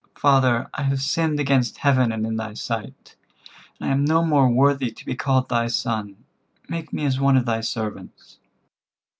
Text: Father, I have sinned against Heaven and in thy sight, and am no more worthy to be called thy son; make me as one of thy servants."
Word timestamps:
Father, 0.17 0.67
I 0.73 0.81
have 0.81 0.99
sinned 0.99 1.39
against 1.39 1.77
Heaven 1.77 2.11
and 2.11 2.25
in 2.25 2.35
thy 2.35 2.55
sight, 2.55 3.15
and 3.79 3.87
am 3.91 4.03
no 4.03 4.25
more 4.25 4.49
worthy 4.49 4.89
to 4.89 5.05
be 5.05 5.13
called 5.15 5.47
thy 5.47 5.67
son; 5.67 6.23
make 6.67 6.91
me 6.91 7.05
as 7.05 7.19
one 7.19 7.37
of 7.37 7.45
thy 7.45 7.61
servants." 7.61 8.39